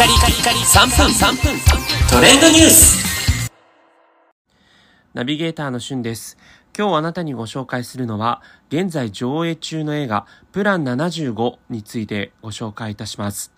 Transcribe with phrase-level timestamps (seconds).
[0.00, 1.60] カリカリカリ3分3分
[2.10, 3.50] トレンドニュース
[5.12, 6.38] ナビゲーターのしゅんです。
[6.74, 8.40] 今日あなたにご紹介するのは、
[8.70, 13.52] 現在上映中の映画、プラン75についてご紹介いたします。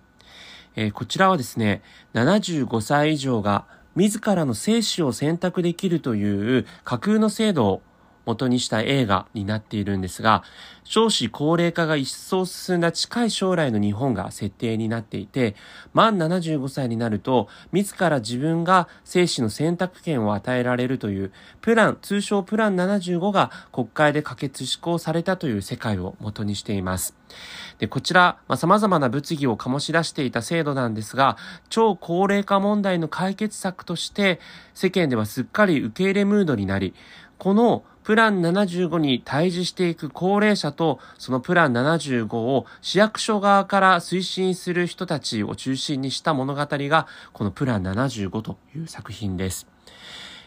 [0.75, 1.81] えーこちらはですね、
[2.15, 7.83] 75歳以上が自らの生死を選択できるという架空の制度を
[8.25, 10.43] 元にした映画になっているんですが、
[10.85, 15.55] 少子高齢化が一層進んだ近い将来の日本が設定になっていて、
[15.93, 27.17] 満75歳になると、自ら自分が生死の選択権を与えられるという、プラン、通称プラン75が国会で可決施行されたという世界を元にしています。
[27.79, 31.37] で、こちら、まあ、様々な物議を醸し出していた制度なんですが、
[31.69, 34.41] 超高齢化問題の解決策として、
[34.75, 36.95] 世間ではすっかり受け入れムードになり、
[37.39, 49.67] このプラン75に対峙していく高齢者と、そのプラン75を市役所側から推進する人たちを中心にした物語が、このプラン75という作品です。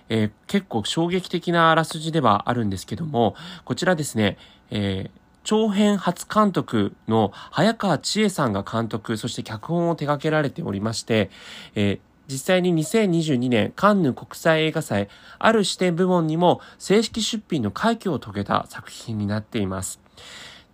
[0.09, 4.37] えー結構衝撃的なあらすじではあるんですけども、こちらですね、
[4.69, 11.29] えー長編初監督の早川千恵さんが監督、そして脚本を手掛けられておりまして、
[11.75, 15.09] えー実際に2022年カンヌ国際映画祭
[15.39, 19.99] ある視点部門にも正式出品の快挙を遂げた作品になっています。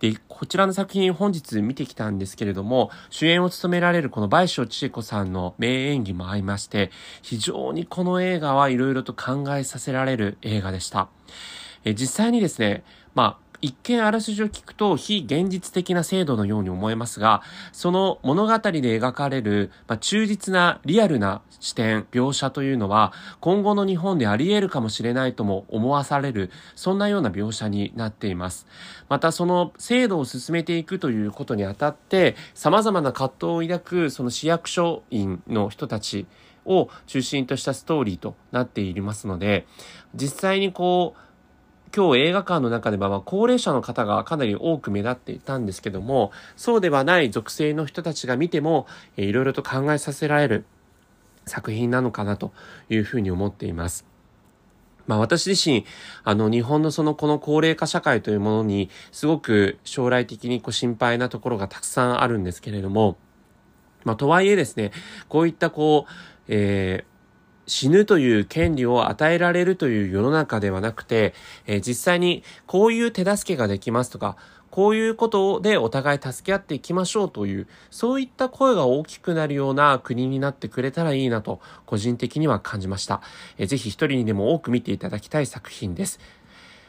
[0.02, 6.90] で、こちらの作品本日見てきたんですけれども、主演を務められるこの倍賞千恵子さんの名演技も相まして、
[7.22, 11.08] 非常にこの映画はいろいろと考えさせられる映画でした。
[11.84, 12.82] え実際にですね、
[13.14, 28.66] まあ、一見あらすじを聞くと非現実的な制度のように思えますが、その物語で描かれる、まあ、忠実なリアルな視点、描写というのは、今後の日本であり得るかもしれないとも思わされる、そんなような描写になっています。
[29.08, 36.26] またその制度を進めていくということにあたって、様々な葛藤を抱くその市役所員の人たち
[36.64, 39.66] を中心としたストーリーとなっていますので、
[40.14, 41.31] 実際にこう、
[41.94, 48.86] 今日映画館の中では、ま、高齢者の方がかなり多く目立っていたんですけども、そうではない属性の人たちが見ても、
[49.18, 50.64] えーいろいろと考えさせられる
[51.44, 52.52] 作品なのかなと
[52.88, 54.06] いうふうに思っています。
[55.06, 55.84] まあ私自身、
[56.24, 63.18] あの日本のそのこの高齢化社会というものにすごく将来的にこう心配なところがたくさんあるんですけれども、
[64.04, 64.92] まあとはいえですね、
[65.28, 66.12] こういったこう、
[66.48, 67.11] えー
[67.66, 71.34] 死ぬという権利を与えられるという世の中ではなくて、
[71.66, 74.36] えー実際にこういう手助けができますとか、
[74.70, 83.20] こういうことでお互い助け合っていきましょうという、そういった声が大きくなるような国になってくれたらいいなと、個人的には感じました。
[83.58, 86.20] えーぜひ一人にでも多く見ていただきたい作品です。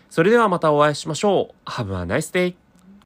[0.10, 1.70] それではまたお会いしましょう。
[1.70, 2.63] Have a nice day!